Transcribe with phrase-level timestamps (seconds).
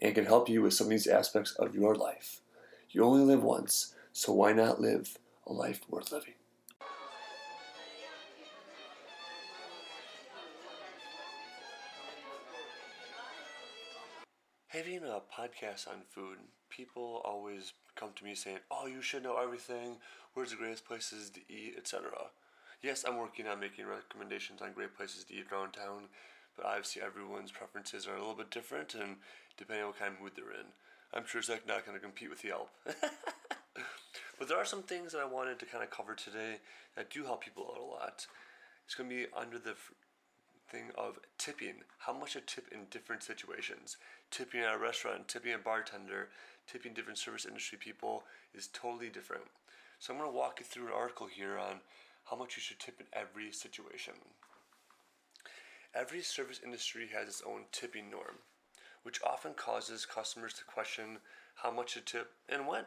[0.00, 2.40] and can help you with some of these aspects of your life.
[2.90, 6.34] You only live once, so why not live a life worth living?
[14.68, 16.38] Having a podcast on food,
[16.68, 19.98] people always come to me saying, "Oh, you should know everything.
[20.34, 22.30] Where's the greatest places to eat, etc."
[22.80, 26.08] Yes, I'm working on making recommendations on great places to eat around town,
[26.58, 29.16] but obviously everyone's preferences are a little bit different, and
[29.56, 30.66] depending on what kind of mood they're in,
[31.14, 32.68] I'm sure it's like not going to compete with Yelp.
[32.84, 36.58] but there are some things that I wanted to kind of cover today
[36.96, 38.26] that do help people out a lot.
[38.84, 39.74] It's going to be under the
[40.68, 41.74] thing of tipping.
[41.98, 43.96] How much a tip in different situations.
[44.30, 46.28] Tipping at a restaurant, tipping a bartender,
[46.70, 49.44] tipping different service industry people is totally different.
[50.00, 51.80] So I'm going to walk you through an article here on
[52.24, 54.14] how much you should tip in every situation.
[55.98, 58.38] Every service industry has its own tipping norm,
[59.02, 61.18] which often causes customers to question
[61.56, 62.84] how much to tip and when.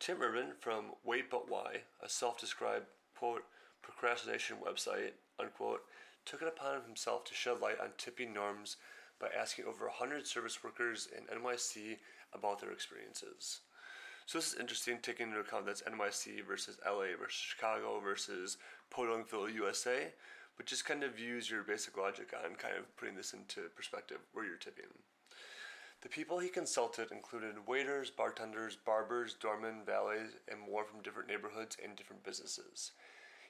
[0.00, 2.84] Tim Urban from Wait But Why, a self described
[3.16, 3.44] quote
[3.80, 5.80] procrastination website, unquote,
[6.26, 8.76] took it upon himself to shed light on tipping norms
[9.18, 11.96] by asking over 100 service workers in NYC
[12.34, 13.60] about their experiences.
[14.26, 18.58] So this is interesting, taking into account that's NYC versus LA versus Chicago versus
[18.94, 20.12] Podunkville, USA,
[20.56, 24.18] but just kind of use your basic logic on kind of putting this into perspective
[24.32, 24.86] where you're tipping.
[26.02, 31.78] The people he consulted included waiters, bartenders, barbers, doormen, valets, and more from different neighborhoods
[31.82, 32.92] and different businesses.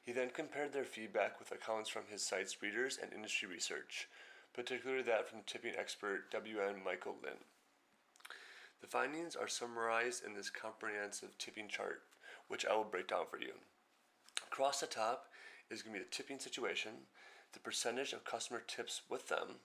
[0.05, 4.09] He then compared their feedback with accounts from his site's readers and industry research,
[4.53, 7.43] particularly that from tipping expert WN Michael Lynn.
[8.81, 12.03] The findings are summarized in this comprehensive tipping chart,
[12.49, 13.55] which I will break down for you.
[14.47, 15.27] Across the top
[15.71, 16.93] is going to be the tipping situation,
[17.53, 19.61] the percentage of customer tips with them,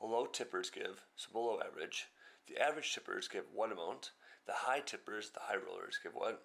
[0.00, 2.06] the low tippers give, so below average,
[2.46, 4.10] the average tippers give what amount,
[4.46, 6.42] the high tippers, the high rollers, give what,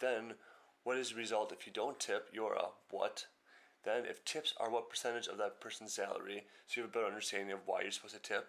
[0.00, 0.34] then
[0.84, 2.28] what is the result if you don't tip?
[2.32, 3.26] You're a what?
[3.84, 7.06] Then, if tips are what percentage of that person's salary, so you have a better
[7.06, 8.46] understanding of why you're supposed to tip,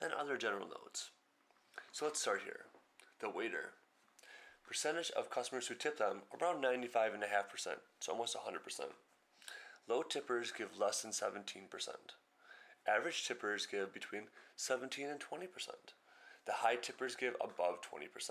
[0.00, 1.10] and other general notes.
[1.92, 2.66] So let's start here.
[3.20, 3.74] The waiter.
[4.66, 7.22] Percentage of customers who tip them around 95.5%,
[8.00, 8.80] so almost 100%.
[9.88, 11.68] Low tippers give less than 17%.
[12.86, 14.22] Average tippers give between
[14.56, 15.48] 17 and 20%.
[16.46, 18.30] The high tippers give above 20%.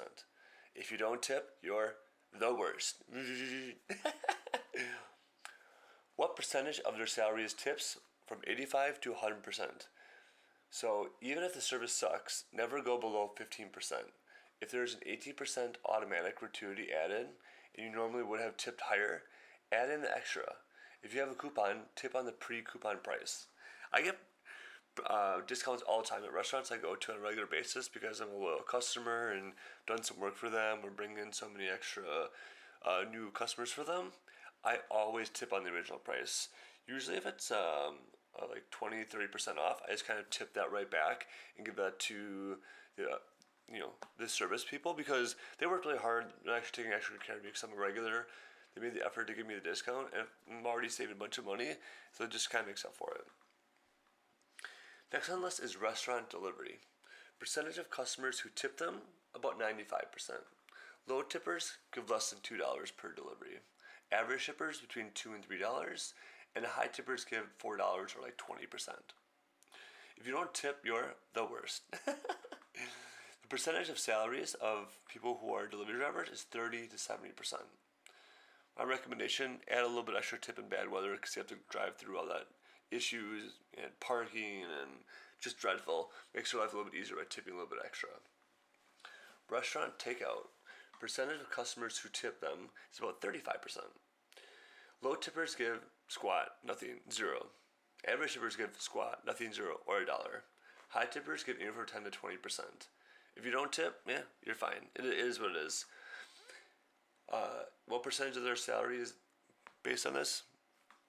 [0.75, 1.95] If you don't tip, you're
[2.37, 3.03] the worst.
[6.15, 7.97] what percentage of their salary is tips?
[8.27, 9.87] From 85 to 100%.
[10.69, 13.67] So even if the service sucks, never go below 15%.
[14.61, 17.27] If there's an 18% automatic gratuity added,
[17.75, 19.23] and you normally would have tipped higher,
[19.71, 20.43] add in the extra.
[21.03, 23.47] If you have a coupon, tip on the pre-coupon price.
[23.93, 24.17] I get
[25.09, 28.19] uh, discounts all the time at restaurants I go to on a regular basis because
[28.19, 29.53] I'm a loyal customer and
[29.87, 32.03] done some work for them or bring in so many extra
[32.85, 34.11] uh, new customers for them.
[34.63, 36.49] I always tip on the original price.
[36.87, 37.95] Usually, if it's um,
[38.39, 41.25] uh, like 20 30% off, I just kind of tip that right back
[41.57, 42.57] and give that to
[42.97, 43.05] the
[43.71, 46.25] you know the service people because they worked really hard.
[46.45, 48.27] They're actually taking extra care of me because I'm a regular.
[48.73, 51.37] They made the effort to give me the discount, and I'm already saving a bunch
[51.37, 51.71] of money,
[52.13, 53.25] so it just kind of makes up for it.
[55.11, 56.79] Next on the list is restaurant delivery.
[57.39, 59.01] Percentage of customers who tip them,
[59.35, 59.81] about 95%.
[61.07, 62.59] Low tippers give less than $2
[62.95, 63.59] per delivery.
[64.11, 66.13] Average shippers between 2 and $3,
[66.55, 68.89] and high tippers give $4 or like 20%.
[70.17, 71.83] If you don't tip, you're the worst.
[72.05, 77.55] the percentage of salaries of people who are delivery drivers is 30 to 70%.
[78.77, 81.57] My recommendation add a little bit extra tip in bad weather because you have to
[81.69, 82.47] drive through all that
[82.91, 84.91] issues and parking and
[85.39, 86.09] just dreadful.
[86.35, 88.09] Makes your life a little bit easier by tipping a little bit extra.
[89.49, 90.47] Restaurant takeout.
[90.99, 93.79] Percentage of customers who tip them is about 35%.
[95.01, 97.47] Low tippers give squat, nothing, zero.
[98.07, 100.43] Average tippers give squat, nothing, zero, or a dollar.
[100.89, 102.59] High tippers give anywhere from 10 to 20%.
[103.35, 104.89] If you don't tip, yeah, you're fine.
[104.95, 105.85] It is what it is.
[107.31, 109.13] Uh, what percentage of their salary is
[109.83, 110.43] based on this?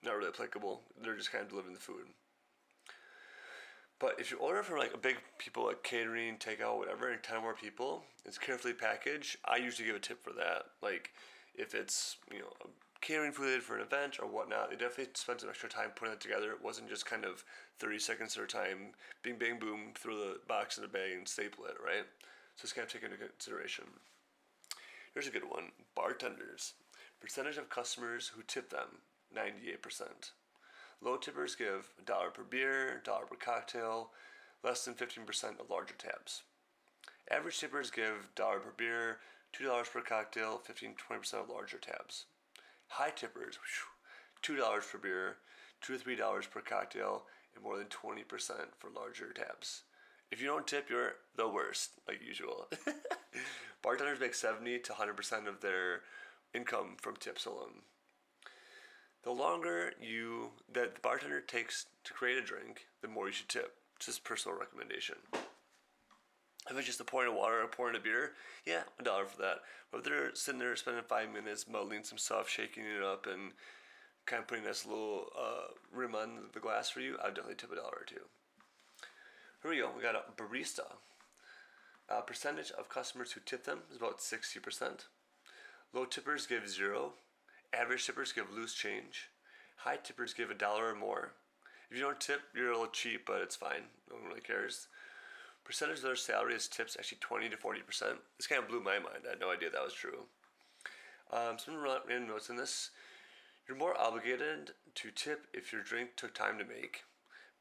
[0.05, 0.83] not really applicable.
[1.03, 2.07] They're just kind of delivering the food.
[3.99, 7.41] But if you order from like a big people like catering, takeout, whatever, and ten
[7.41, 9.37] more people, it's carefully packaged.
[9.45, 10.65] I usually give a tip for that.
[10.83, 11.11] Like
[11.55, 12.53] if it's you know
[13.01, 16.21] catering food for an event or whatnot, they definitely spent some extra time putting it
[16.21, 16.51] together.
[16.51, 17.45] It wasn't just kind of
[17.79, 18.91] thirty seconds at a time,
[19.23, 22.07] bing bang boom, throw the box in the bag and staple it, right?
[22.57, 23.85] So it's kind of taken into consideration.
[25.13, 26.73] Here's a good one: bartenders.
[27.21, 29.03] Percentage of customers who tip them,
[29.35, 30.33] ninety-eight percent.
[31.03, 34.11] Low tippers give a dollar per beer, dollar per cocktail,
[34.65, 36.43] less than 15% of larger tabs.
[37.31, 39.19] Average tippers give dollar per beer,
[39.53, 42.27] $2 per cocktail, 15 20% of larger tabs.
[42.89, 43.59] High tippers,
[44.43, 45.37] $2 per beer,
[45.83, 47.25] $2 to $3 per cocktail,
[47.55, 48.25] and more than 20%
[48.79, 49.83] for larger tabs.
[50.33, 52.67] If you don't tip, you're the worst, like usual.
[53.83, 56.01] Bartenders make 70 to 100% of their
[56.55, 57.83] income from tips alone
[59.23, 63.49] the longer you that the bartender takes to create a drink, the more you should
[63.49, 63.77] tip.
[63.97, 65.17] It's Just personal recommendation.
[66.71, 68.33] If it's just a pouring of water or pouring a beer,
[68.67, 69.59] yeah, a dollar for that.
[69.91, 73.53] But if they're sitting there spending five minutes muddling some stuff, shaking it up, and
[74.27, 77.73] kind of putting this little uh, rim on the glass for you, I'd definitely tip
[77.73, 78.23] a dollar or two.
[79.63, 79.91] Here we go.
[79.97, 80.97] We got a barista.
[82.11, 85.07] Uh, percentage of customers who tip them is about 60%.
[85.95, 87.13] Low tippers give zero,
[87.75, 89.31] Average tippers give loose change.
[89.77, 91.33] High tippers give a dollar or more.
[91.91, 93.85] If you don't tip, you're a little cheap, but it's fine.
[94.11, 94.89] No one really cares.
[95.65, 97.79] Percentage of their salary is tips actually 20 to 40%.
[98.37, 99.25] This kind of blew my mind.
[99.27, 100.25] I had no idea that was true.
[101.33, 102.91] Um, some random notes in this.
[103.67, 107.05] You're more obligated to tip if your drink took time to make,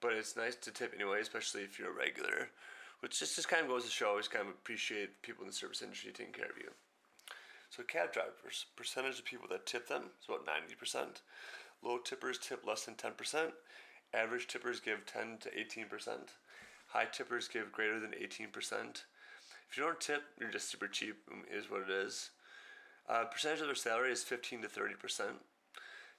[0.01, 2.49] but it's nice to tip anyway, especially if you're a regular,
[2.99, 5.55] which just, just kind of goes to show always kind of appreciate people in the
[5.55, 6.71] service industry taking care of you.
[7.69, 11.21] So cab drivers, percentage of people that tip them is about 90%.
[11.83, 13.51] Low tippers tip less than 10%.
[14.13, 16.09] Average tippers give 10 to 18%.
[16.87, 18.51] High tippers give greater than 18%.
[19.69, 21.15] If you don't tip, you're just super cheap,
[21.49, 22.31] is what it is.
[23.07, 25.21] Uh, percentage of their salary is 15 to 30%.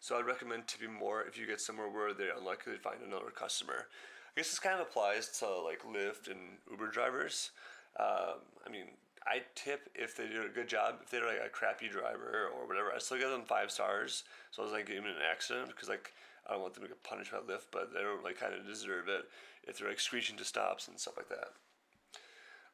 [0.02, 3.30] So I'd recommend tipping more if you get somewhere where they're unlikely to find another
[3.30, 3.86] customer.
[3.86, 7.52] I guess this kind of applies to like Lyft and Uber drivers.
[8.00, 8.86] Um, I mean,
[9.24, 10.96] I tip if they do a good job.
[11.04, 14.24] If they're like a crappy driver or whatever, I still give them five stars.
[14.50, 16.12] So I was like giving an accident because like
[16.48, 18.66] I don't want them to get punished by Lyft, but they don't like kind of
[18.66, 19.26] deserve it
[19.68, 21.52] if they're like screeching to stops and stuff like that.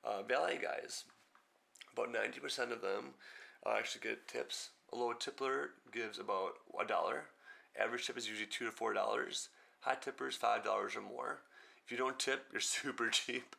[0.02, 1.04] Uh, valet guys,
[1.92, 3.12] about ninety percent of them
[3.66, 4.70] uh, actually get tips.
[4.92, 7.24] A low tipper gives about a dollar.
[7.80, 9.48] Average tip is usually two to four dollars.
[9.80, 11.40] High tippers five dollars or more.
[11.84, 13.56] If you don't tip, you're super cheap.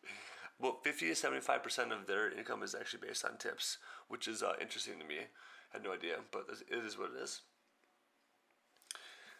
[0.62, 3.78] Well, 50 to 75% of their income is actually based on tips,
[4.10, 5.16] which is uh, interesting to me.
[5.20, 7.42] I had no idea, but it is what it is.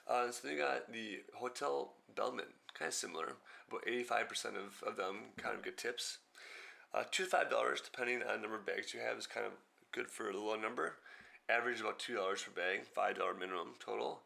[0.08, 3.34] Uh, so then you got the hotel bellman, kind of similar.
[3.68, 6.20] About 85% of, of them kind of get tips.
[6.94, 9.46] Uh, two to five dollars, depending on the number of bags you have, is kind
[9.46, 9.52] of
[9.92, 10.96] good for a low number.
[11.50, 14.22] Average about two dollars per bag, five dollar minimum total.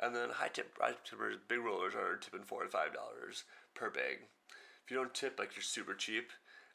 [0.00, 3.44] And then high tip, high tippers, big rollers are tipping four to five dollars
[3.74, 4.26] per bag
[4.84, 6.30] if you don't tip, like you're super cheap.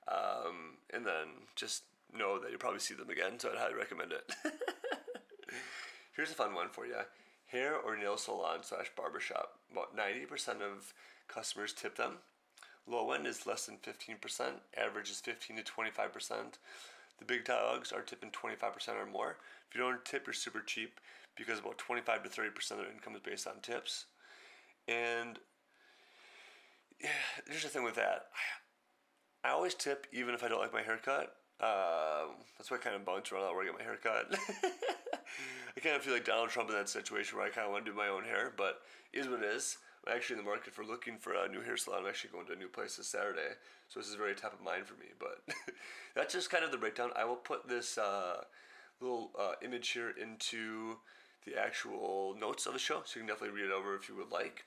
[0.07, 1.83] Um, and then just
[2.15, 3.39] know that you'll probably see them again.
[3.39, 4.33] So I'd highly recommend it.
[6.15, 6.95] Here's a fun one for you:
[7.47, 9.59] hair or nail salon slash barbershop.
[9.71, 10.93] About ninety percent of
[11.27, 12.17] customers tip them.
[12.87, 14.55] Low end is less than fifteen percent.
[14.75, 16.57] Average is fifteen to twenty five percent.
[17.19, 19.37] The big dogs are tipping 25% or more.
[19.69, 20.99] If you don't tip, you're super cheap
[21.35, 24.05] because about 25 to 30% of their income is based on tips.
[24.87, 25.39] And
[27.01, 27.09] yeah,
[27.47, 28.25] there's a thing with that.
[29.43, 31.35] I always tip even if I don't like my haircut.
[31.61, 34.27] Um, that's why I kind of bounce around where I get my haircut.
[35.77, 37.85] I kind of feel like Donald Trump in that situation where I kind of want
[37.85, 38.79] to do my own hair, but
[39.13, 39.77] is what it is.
[40.05, 42.01] I'm actually in the market for looking for a new hair salon.
[42.03, 43.55] I'm actually going to a new place this Saturday,
[43.87, 45.07] so this is very top of mind for me.
[45.19, 45.41] But
[46.15, 47.11] that's just kind of the breakdown.
[47.15, 48.43] I will put this uh,
[49.01, 50.97] little uh, image here into
[51.45, 54.15] the actual notes of the show, so you can definitely read it over if you
[54.15, 54.65] would like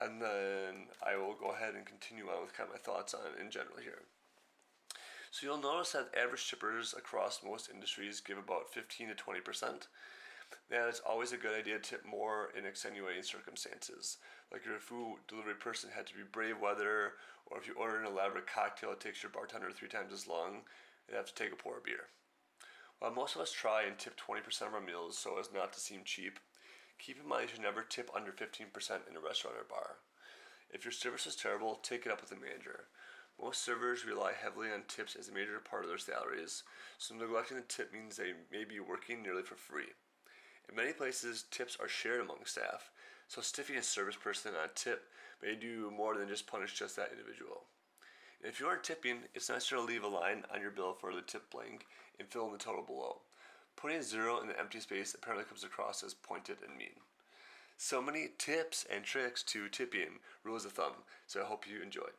[0.00, 3.40] and then I will go ahead and continue on with kind of my thoughts on
[3.40, 4.02] in general here.
[5.30, 9.88] So you'll notice that average tippers across most industries give about 15 to 20 percent.
[10.70, 14.18] Now it's always a good idea to tip more in extenuating circumstances,
[14.52, 17.12] like your food delivery person had to be brave weather,
[17.46, 20.62] or if you order an elaborate cocktail, it takes your bartender three times as long,
[21.08, 22.08] you have to take a pour of beer.
[22.98, 25.80] While most of us try and tip 20% of our meals so as not to
[25.80, 26.38] seem cheap,
[26.98, 29.96] Keep in mind you should never tip under 15% in a restaurant or bar.
[30.70, 32.86] If your service is terrible, take it up with the manager.
[33.40, 36.62] Most servers rely heavily on tips as a major part of their salaries,
[36.98, 39.92] so neglecting the tip means they may be working nearly for free.
[40.68, 42.90] In many places, tips are shared among staff,
[43.28, 45.08] So stiffing a service person on a tip
[45.42, 47.64] may do more than just punish just that individual.
[48.42, 51.14] And if you aren't tipping, it's nicer to leave a line on your bill for
[51.14, 51.86] the tip blank
[52.18, 53.22] and fill in the total below.
[53.76, 57.00] Putting a zero in the empty space apparently comes across as pointed and mean.
[57.76, 62.12] So many tips and tricks to tipping, rules of thumb, so I hope you enjoyed.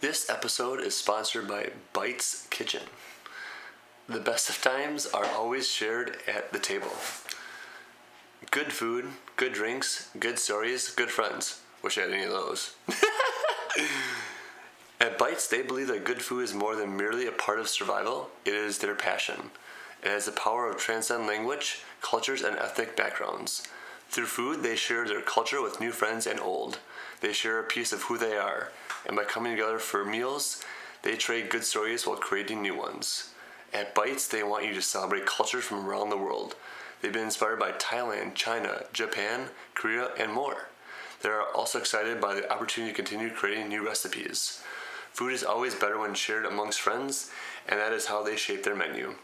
[0.00, 2.84] This episode is sponsored by Bites Kitchen.
[4.08, 6.92] The best of times are always shared at the table.
[8.50, 11.60] Good food, good drinks, good stories, good friends.
[11.82, 12.76] Wish I had any of those.
[15.02, 18.30] at Bites, they believe that good food is more than merely a part of survival,
[18.46, 19.50] it is their passion.
[20.02, 23.68] It has the power of transcend language, cultures, and ethnic backgrounds.
[24.08, 26.78] Through food, they share their culture with new friends and old.
[27.20, 28.70] They share a piece of who they are
[29.06, 30.64] and by coming together for meals,
[31.02, 33.30] they trade good stories while creating new ones.
[33.72, 36.56] At Bites, they want you to celebrate cultures from around the world.
[37.00, 40.68] They've been inspired by Thailand, China, Japan, Korea, and more.
[41.22, 44.62] They are also excited by the opportunity to continue creating new recipes.
[45.12, 47.30] Food is always better when shared amongst friends,
[47.68, 49.14] and that is how they shape their menu.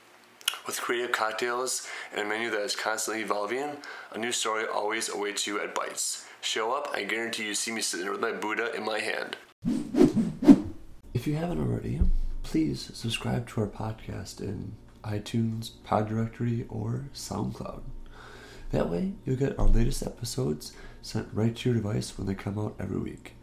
[0.66, 3.78] With creative cocktails and a menu that is constantly evolving,
[4.12, 6.26] a new story always awaits you at Bites.
[6.40, 9.36] Show up, I guarantee you see me sitting there with my Buddha in my hand.
[11.26, 12.00] If you haven't already,
[12.44, 17.82] please subscribe to our podcast in iTunes, Pod Directory, or SoundCloud.
[18.70, 22.60] That way, you'll get our latest episodes sent right to your device when they come
[22.60, 23.34] out every week.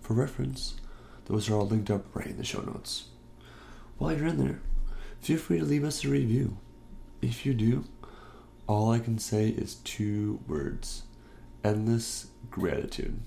[0.00, 0.76] For reference,
[1.24, 3.06] those are all linked up right in the show notes.
[3.98, 4.60] While you're in there,
[5.20, 6.58] feel free to leave us a review.
[7.20, 7.86] If you do,
[8.68, 11.02] all I can say is two words
[11.64, 13.20] endless gratitude.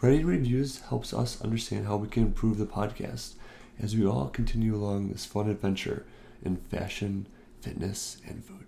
[0.00, 3.34] Writing reviews helps us understand how we can improve the podcast
[3.80, 6.04] as we all continue along this fun adventure
[6.44, 7.26] in fashion,
[7.60, 8.66] fitness, and food.